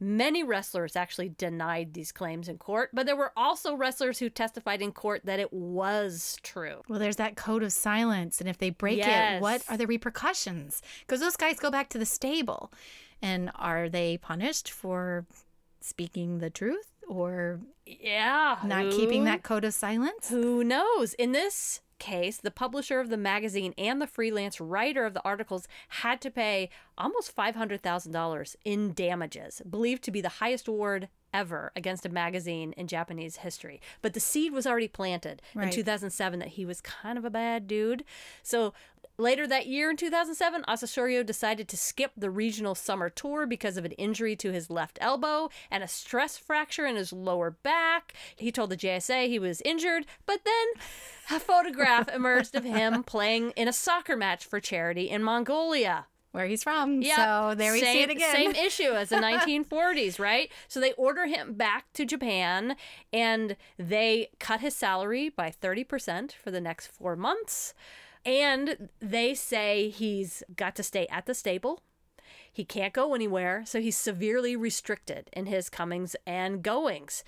[0.00, 4.80] Many wrestlers actually denied these claims in court, but there were also wrestlers who testified
[4.80, 6.82] in court that it was true.
[6.88, 8.40] Well, there's that code of silence.
[8.40, 9.38] And if they break Yes.
[9.38, 10.82] it, what are the repercussions?
[11.00, 12.72] Because those guys go back to the stable.
[13.20, 15.26] And are they punished for
[15.80, 18.58] speaking the truth or Yeah.
[18.64, 20.28] not keeping that code of silence?
[20.28, 21.14] Who knows?
[21.14, 25.68] In this case, the publisher of the magazine and the freelance writer of the articles
[25.88, 32.06] had to pay almost $500,000 in damages, believed to be the highest award ever against
[32.06, 33.80] a magazine in Japanese history.
[34.00, 37.66] But the seed was already planted in 2007 that he was kind of a bad
[37.66, 38.02] dude.
[38.42, 38.72] So
[39.18, 43.84] later that year in 2007, Asashoryu decided to skip the regional summer tour because of
[43.84, 48.14] an injury to his left elbow and a stress fracture in his lower back.
[48.36, 50.66] He told the JSA he was injured, but then
[51.30, 56.06] a photograph emerged of him playing in a soccer match for charity in Mongolia.
[56.32, 57.00] Where he's from.
[57.00, 57.16] Yep.
[57.16, 58.34] So there we same, see it again.
[58.34, 60.52] Same issue as the 1940s, right?
[60.68, 62.76] So they order him back to Japan
[63.14, 67.72] and they cut his salary by 30% for the next four months.
[68.28, 71.80] And they say he's got to stay at the stable.
[72.52, 77.24] He can't go anywhere, so he's severely restricted in his comings and goings.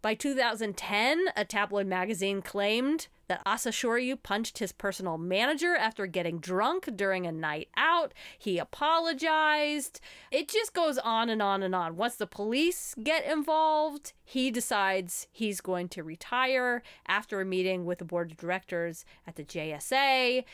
[0.00, 6.86] By 2010, a tabloid magazine claimed that Asashoryu punched his personal manager after getting drunk
[6.94, 8.12] during a night out.
[8.38, 10.00] He apologized.
[10.30, 11.96] It just goes on and on and on.
[11.96, 18.00] Once the police get involved, he decides he's going to retire after a meeting with
[18.00, 20.44] the board of directors at the JSA.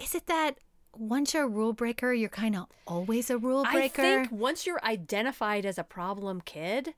[0.00, 0.58] Is it that
[0.96, 4.02] once you're a rule breaker, you're kind of always a rule breaker?
[4.02, 6.94] I think once you're identified as a problem kid,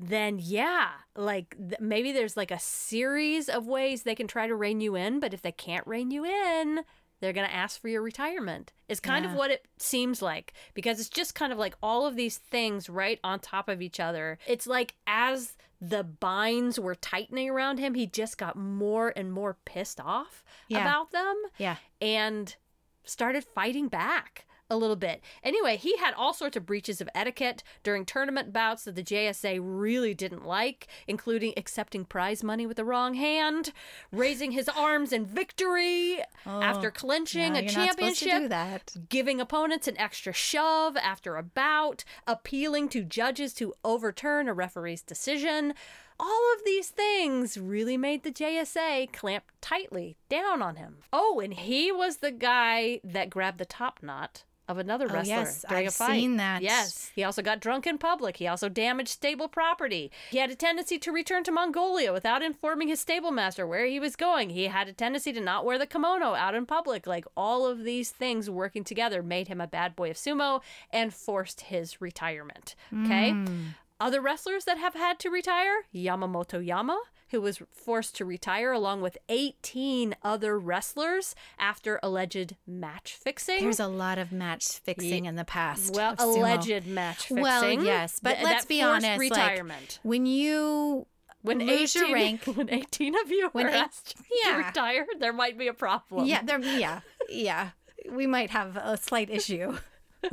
[0.00, 4.54] then yeah, like th- maybe there's like a series of ways they can try to
[4.54, 6.80] rein you in, but if they can't rein you in,
[7.20, 8.72] they're going to ask for your retirement.
[8.88, 12.16] Is kind of what it seems like because it's just kind of like all of
[12.16, 14.38] these things right on top of each other.
[14.46, 19.56] It's like as the binds were tightening around him, he just got more and more
[19.66, 20.80] pissed off Yeah.
[20.80, 21.76] about them yeah.
[22.00, 22.56] and
[23.04, 25.20] started fighting back a little bit.
[25.42, 29.58] Anyway, he had all sorts of breaches of etiquette during tournament bouts that the JSA
[29.60, 33.72] really didn't like, including accepting prize money with the wrong hand,
[34.12, 38.30] raising his arms in victory oh, after clinching No, a you're not supposed to do
[38.30, 44.54] championship, giving opponents an extra shove after a bout, appealing to judges to overturn a
[44.54, 45.74] referee's decision.
[46.22, 50.98] All of these things really made the JSA clamp tightly down on him.
[51.14, 55.38] Oh, and he was the guy that grabbed the top knot of another wrestler Oh,
[55.40, 56.20] wrestler yes, during a I've fight.
[56.20, 56.62] seen that.
[56.62, 58.36] Yes, he also got drunk in public.
[58.38, 60.10] He also damaged stable property.
[60.30, 64.00] He had a tendency to return to Mongolia without informing his stable master where he
[64.00, 64.50] was going.
[64.50, 67.06] He had a tendency to not wear the kimono out in public.
[67.06, 71.12] Like all of these things working together made him a bad boy of sumo and
[71.12, 72.74] forced his retirement.
[73.04, 73.30] Okay?
[73.32, 73.62] Hmm.
[73.98, 76.98] Other wrestlers that have had to retire Yamamoto Yama,
[77.30, 83.62] who was forced to retire along with 18 other wrestlers after alleged match fixing.
[83.62, 85.94] There's a lot of match fixing in the past.
[85.94, 87.40] Well, alleged match fixing.
[87.40, 89.04] Well, yes, but th- let's be honest.
[89.04, 89.98] like, Retirement.
[90.02, 91.06] when you
[91.42, 94.56] when lose 18, your rank, when 18 of you When are asked to yeah.
[94.66, 96.26] retire, there might be a problem.
[96.26, 97.70] yeah, there, yeah, yeah,
[98.10, 99.78] we might have a slight issue.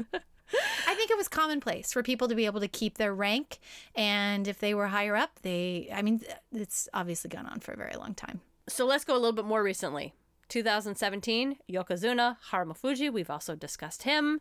[0.87, 3.59] I think it was commonplace for people to be able to keep their rank,
[3.95, 5.89] and if they were higher up, they.
[5.93, 8.41] I mean, it's obviously gone on for a very long time.
[8.69, 10.13] So let's go a little bit more recently.
[10.49, 14.39] 2017, Yokozuna Harumafuji, we've also discussed him.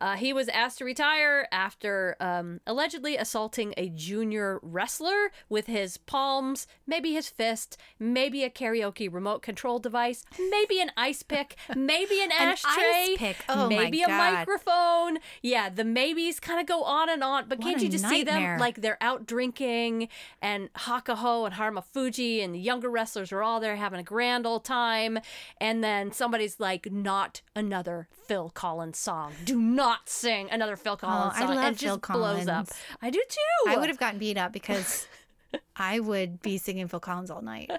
[0.00, 5.96] Uh, he was asked to retire after um, allegedly assaulting a junior wrestler with his
[5.98, 12.20] palms, maybe his fist, maybe a karaoke remote control device, maybe an ice pick, maybe
[12.20, 12.72] an, An ashtray,
[13.12, 13.36] ice pick.
[13.48, 15.18] Oh, maybe a microphone.
[15.42, 18.24] Yeah, the maybes kind of go on and on, but What can't you just see
[18.24, 20.08] them like they're out drinking
[20.42, 24.64] and Hakuho and Harumafuji and the younger wrestlers are all there having a grand old
[24.64, 25.18] time.
[25.60, 29.32] And then somebody's like, not another Phil Collins song.
[29.44, 31.54] Do not sing another Phil Collins I song.
[31.56, 32.68] love and Phil just blows up.
[33.02, 33.70] I do too.
[33.70, 35.06] I would have gotten beat up because
[35.76, 37.70] I would be singing Phil Collins all night.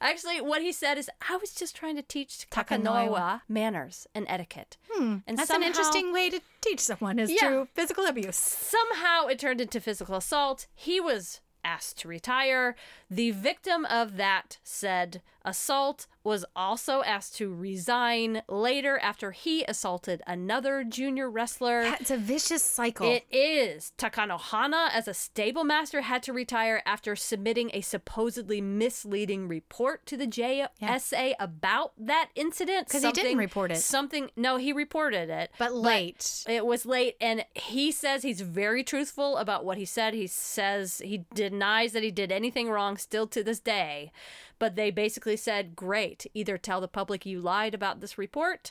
[0.00, 2.46] Actually, what he said is, I was just trying to teach.
[2.50, 4.78] Takanoiwa manners and etiquette.
[4.90, 7.40] Hmm, and That's somehow- an interesting way to teach someone is Yeah.
[7.40, 8.36] through physical abuse.
[8.36, 10.66] Somehow it turned into physical assault.
[10.74, 12.74] He was asked to retire.
[13.10, 20.20] The victim of that said Assault was also asked to resign later after he assaulted
[20.26, 21.80] another junior wrestler.
[21.98, 23.10] It's a vicious cycle.
[23.10, 23.92] It is.
[23.96, 30.04] Takano Hana, as a stable master, had to retire after submitting a supposedly misleading report
[30.06, 32.88] to the JSA about that incident.
[32.88, 33.76] Because he didn't report it.
[33.78, 34.30] Something.
[34.36, 35.50] No, he reported it.
[35.58, 36.44] but late.
[36.46, 40.12] It was late, and he says he's very truthful about what he said.
[40.12, 44.12] He says he denies that he did anything wrong still to this day.
[44.60, 48.70] But they basically said, great, either tell the public you lied about this report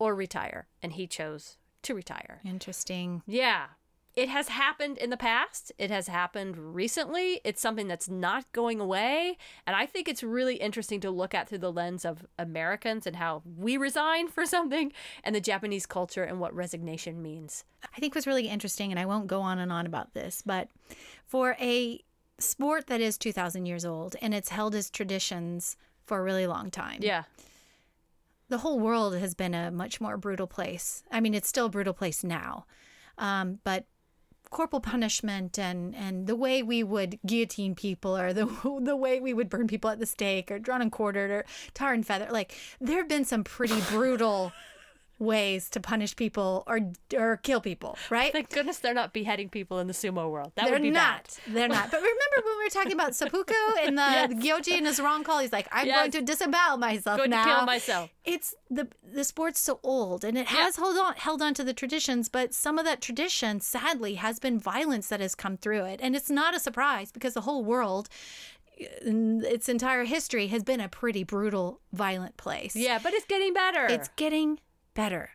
[0.00, 0.66] or retire.
[0.82, 2.40] And he chose to retire.
[2.44, 3.22] Interesting.
[3.26, 3.66] Yeah.
[4.16, 5.70] It has happened in the past.
[5.78, 7.40] It has happened recently.
[7.44, 9.36] It's something that's not going away.
[9.64, 13.14] And I think it's really interesting to look at through the lens of Americans and
[13.14, 17.62] how we resign for something and the Japanese culture and what resignation means.
[17.96, 20.68] I think was really interesting, and I won't go on and on about this, but
[21.24, 22.02] for a
[22.38, 26.70] sport that is 2,000 years old and it's held as traditions for a really long
[26.70, 27.24] time, Yeah.
[28.48, 31.02] the whole world has been a much more brutal place.
[31.10, 32.64] I mean, it's still a brutal place now,
[33.18, 33.84] um, but
[34.50, 38.46] corporal punishment and and the way we would guillotine people or the
[38.80, 41.92] the way we would burn people at the stake or drawn and quartered or tar
[41.92, 44.50] and feather like there have been some pretty brutal
[45.18, 46.78] ways to punish people or
[47.16, 50.52] or kill people right Thank goodness they're not beheading people in the sumo world.
[50.54, 51.36] That they're would be not.
[51.46, 51.90] They're not.
[51.90, 54.32] But remember when we were talking about seppuku and the Yes.
[54.34, 55.40] Gyoji and his wrong call?
[55.40, 55.96] He's like, I'm Yes.
[55.98, 57.18] going to disavow myself bad.
[57.18, 57.44] Going now.
[57.44, 58.10] to kill myself.
[58.24, 61.74] It's the the sport's so old and it has held on held on to the
[61.74, 65.98] traditions, but some of that tradition, sadly, has been violence that has come through it,
[66.02, 68.08] and it's not a surprise because the whole world.
[68.80, 72.76] Its entire history has been a pretty brutal, violent place.
[72.76, 73.86] Yeah, but it's getting better.
[73.86, 74.60] It's getting
[74.98, 75.30] better.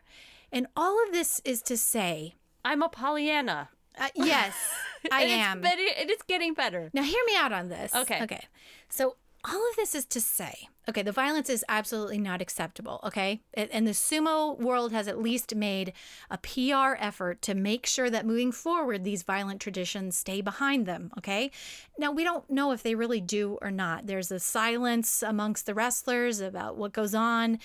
[0.52, 2.34] And all of this is to say,
[2.66, 3.70] I'm a Pollyanna.
[3.98, 4.54] uh, yes,
[5.10, 5.62] I am.
[5.62, 6.90] But it is getting better.
[6.92, 7.94] Now, hear me out on this.
[7.94, 8.22] Okay.
[8.22, 8.44] Okay.
[8.90, 13.00] So, all of this is to say, okay, the violence is absolutely not acceptable.
[13.04, 13.42] Okay.
[13.54, 15.92] And the sumo world has at least made
[16.30, 21.10] a PR effort to make sure that moving forward, these violent traditions stay behind them.
[21.18, 21.50] Okay.
[21.98, 24.06] Now, we don't know if they really do or not.
[24.06, 27.58] There's a silence amongst the wrestlers about what goes on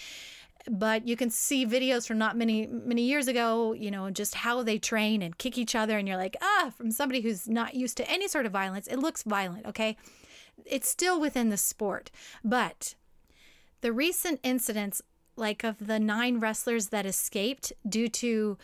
[0.69, 4.61] but you can see videos from not many many years ago you know just how
[4.63, 7.95] they train and kick each other and you're like ah from somebody who's not used
[7.97, 9.95] to any sort of violence it looks violent okay
[10.65, 12.11] it's still within the sport
[12.43, 12.95] but
[13.81, 15.01] the recent incidents
[15.35, 18.57] like of the nine wrestlers that escaped due to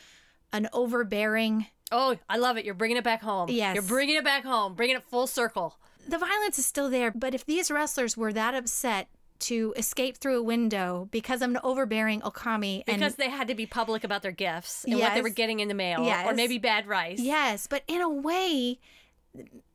[0.51, 2.65] an overbearing Oh, I love it.
[2.65, 3.47] You're bringing it back home.
[3.47, 3.75] Yes.
[3.75, 5.77] You're bringing it back home, bringing it full circle.
[6.07, 9.07] the violence is still there but if these wrestlers were that upset
[9.39, 13.55] to escape through a window because of an overbearing okami and Because they had to
[13.55, 16.57] be public about their gifts and what they were getting in the mail, or maybe
[16.57, 17.19] bad rice.
[17.19, 18.79] Yes, but in a way,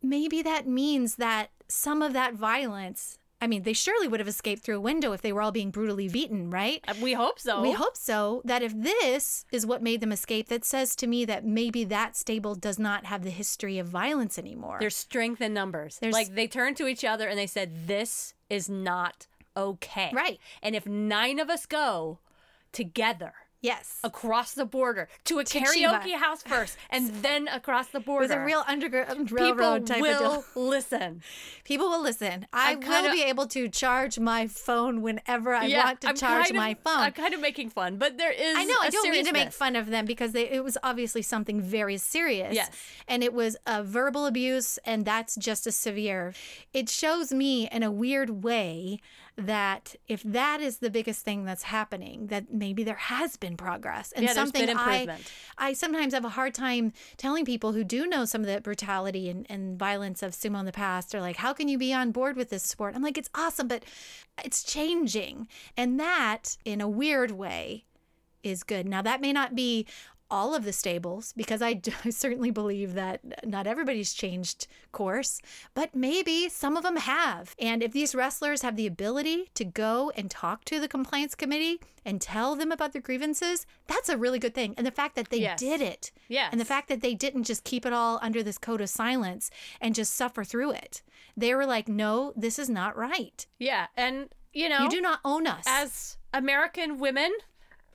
[0.03, 4.63] maybe that means that some of that violence, I mean, they surely would have escaped
[4.63, 6.83] through a window if they were all being brutally beaten, right?
[6.89, 7.63] Uh, We hope so.
[7.63, 8.43] We hope so.
[8.45, 12.17] That if this is what made them escape, that says to me that maybe that
[12.17, 14.79] stable does not have the history of violence anymore.
[14.81, 15.99] There's strength in numbers.
[16.01, 19.27] There's- like they turned to each other and they said, "This is not
[19.61, 20.39] okay." Right.
[20.63, 22.19] And if nine of us go
[22.73, 23.99] together yes.
[24.03, 26.15] across the border to a To karaoke Chiba.
[26.19, 30.01] house first, and then across the border, With a real underground um, people railroad type
[30.01, 30.69] will of deal.
[30.69, 31.23] listen.
[31.65, 32.47] People will listen.
[32.53, 36.09] I I'm kinda- will be able to charge my phone whenever I yeah, want to
[36.09, 36.99] I'm charge kind of- my phone.
[36.99, 38.57] I'm kind of making fun, but there is.
[38.57, 38.75] I know.
[38.81, 41.61] I I don't mean to make fun of them because they, it was obviously something
[41.61, 42.55] very serious.
[42.55, 42.71] Yes.
[43.09, 46.35] And it was a verbal abuse, and that's just as severe.
[46.73, 49.01] It shows me in a weird way
[49.37, 54.13] that if that is the biggest thing that's happening, that maybe there has been progress
[54.13, 55.33] and Yeah, there's something been I improvement.
[55.59, 59.31] I sometimes have a hard time telling people who do know some of the brutality
[59.31, 62.11] and, and violence of sumo in the past are like, how can you be on
[62.11, 62.95] board with this sport?
[62.95, 63.85] I'm like, it's awesome, but
[64.45, 65.49] it's changing.
[65.77, 67.85] And that, in a weird way,
[68.43, 68.87] is good.
[68.87, 69.87] Now, that may not be
[70.31, 75.41] all of the stables because I, do, I certainly believe that not everybody's changed course,
[75.75, 77.55] but maybe some of them have.
[77.59, 81.81] And if these wrestlers have the ability to go and talk to the complaints committee
[82.05, 84.75] and tell them about their grievances, that's a really good thing.
[84.79, 85.59] And the fact that they Yes.
[85.61, 86.49] did it, Yes.
[86.53, 89.51] and the fact that they didn't just keep it all under this code of silence
[89.81, 91.03] and just suffer through it,
[91.37, 93.47] they were like, no, this is not right.
[93.59, 95.65] Yeah, and you know, You do not own us.
[95.67, 97.33] as American women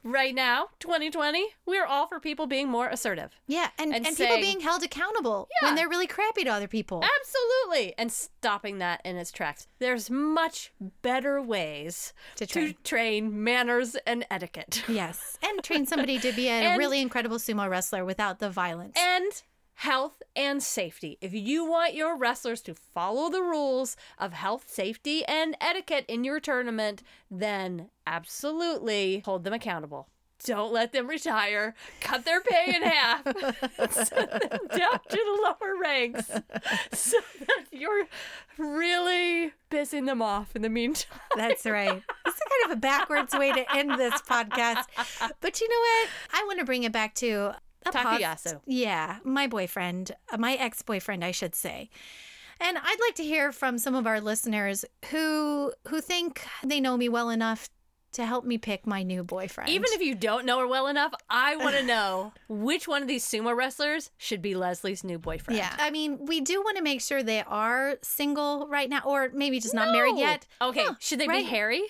[0.05, 3.31] right now, 2020, we're all for people being more assertive.
[3.47, 5.67] yeah, and, and and, people being held accountable Yeah.
[5.69, 7.03] when they're really crappy to other people.
[7.19, 7.93] Absolutely.
[7.97, 9.67] And stopping that in its tracks.
[9.79, 12.75] There's much better ways To to train.
[12.83, 14.83] train manners and etiquette.
[14.87, 18.95] Yes, and train somebody to be a And- really incredible sumo wrestler without the violence.
[18.97, 19.31] And
[19.75, 21.17] health and safety.
[21.21, 26.23] If you want your wrestlers to follow the rules of health, safety, and etiquette in
[26.23, 30.07] your tournament, then absolutely hold them accountable.
[30.43, 31.73] Don't let them retire.
[32.01, 33.23] Cut their pay in half.
[33.23, 36.27] Send them down to the lower ranks
[36.93, 38.05] so that you're
[38.57, 41.19] really pissing them off in the meantime.
[41.35, 42.03] That's right.
[42.25, 44.85] It's kind of a backwards way to end this podcast.
[45.39, 46.09] But you know what?
[46.33, 47.53] I want to bring it back to
[47.91, 48.61] Takayasu.
[48.65, 51.89] yeah, my boyfriend, uh, my ex boyfriend, I should say.
[52.59, 56.95] And I'd like to hear from some of our listeners who who think they know
[56.97, 57.69] me well enough
[58.13, 59.69] to help me pick my new boyfriend.
[59.69, 63.09] Even if you don't know her well enough, I want to know which one of
[63.09, 65.57] these sumo wrestlers should be Leslie's new boyfriend.
[65.57, 69.31] yeah, I mean, we do want to make sure they are single right now, or
[69.33, 70.47] maybe just not married yet.
[70.61, 71.43] Okay, No, should they right.
[71.43, 71.83] be Harry?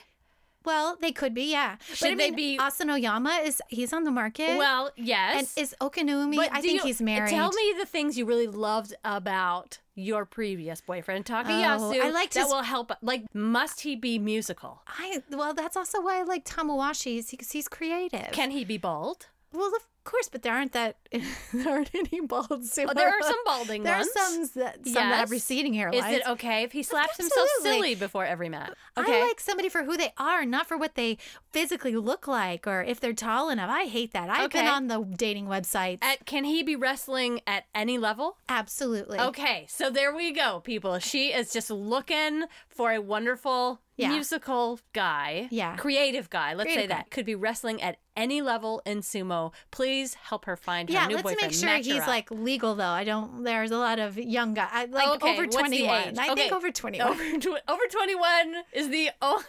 [0.65, 1.75] Well, they could be, yeah.
[1.87, 4.57] but Should I they mean, be- Asanoyama is he's on the market.
[4.57, 5.37] Well, yes.
[5.55, 6.35] and is Okinoumi?
[6.35, 7.29] But I think you- he's married.
[7.29, 11.95] Tell me the things you really loved about your previous boyfriend, Takayasu.
[11.95, 12.91] Oh, I liked that his- will help.
[13.01, 14.81] Like, must he be musical?
[14.87, 18.31] I well, that's also why I like Tamawashi because he's creative.
[18.31, 19.27] Can he be bald?
[19.53, 20.95] well, of course, but there aren't that
[21.53, 22.47] there aren't any bald.
[22.51, 24.07] Oh, there are some balding There ones.
[24.15, 26.09] are some that some that have receding hairlines.
[26.09, 28.71] Is it okay if he slaps himself silly before every match?
[28.97, 29.21] Okay.
[29.21, 31.17] I like somebody for who they are, not for what they
[31.51, 33.69] physically look like or if they're tall enough.
[33.69, 34.29] I hate that.
[34.29, 34.67] I've been Okay.
[34.69, 35.99] on the dating websites.
[36.01, 38.37] At, can he be wrestling at any level?
[38.47, 39.19] Absolutely.
[39.19, 40.99] Okay, so there we go, people.
[40.99, 44.09] She is just looking for a wonderful Yeah.
[44.09, 45.47] musical guy.
[45.51, 45.75] Yeah.
[45.77, 46.53] Creative guy.
[46.53, 46.95] Let's say Creative guy.
[46.97, 47.11] that.
[47.11, 49.53] Could be wrestling at any level in sumo.
[49.71, 51.39] Please help her find her new boyfriend.
[51.41, 52.83] Yeah, let's make sure he's like legal though.
[52.89, 53.43] I don't.
[53.43, 56.07] There's a lot of young guys, like Okay, over 21.
[56.09, 56.17] age?
[56.17, 56.49] I think Okay.
[56.51, 57.07] over 21.
[57.07, 59.43] over, tw- over 21 is the only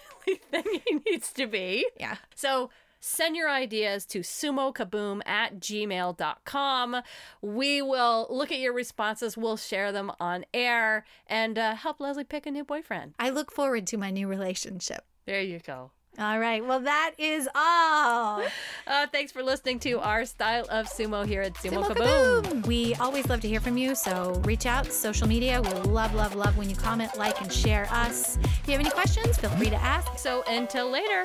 [0.51, 1.87] thing he needs to be.
[1.99, 2.17] Yeah.
[2.35, 2.71] So
[3.07, 7.03] send your ideas to sumokaboom at gmail.com.
[7.41, 9.37] We will look at your responses.
[9.37, 13.15] We'll share them on air and uh, help Leslie pick a new boyfriend.
[13.19, 15.05] I look forward to my new relationship.
[15.25, 15.93] There you go.
[16.19, 16.65] All right.
[16.65, 18.43] Well, that is all.
[18.89, 22.43] Uh, thanks for listening to our style of sumo here at Sumo, Sumo Kaboom.
[22.43, 22.67] Kaboom!
[22.67, 25.61] We always love to hear from you, so reach out, social media.
[25.61, 28.37] We love, love, love when you comment, like, and share us.
[28.37, 30.19] If you have any questions, feel free to ask.
[30.19, 31.25] So until later,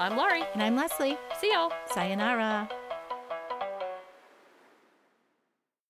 [0.00, 0.44] I'm Laurie.
[0.54, 1.18] And I'm Leslie.
[1.42, 1.70] See y'all.
[1.92, 2.70] Sayonara.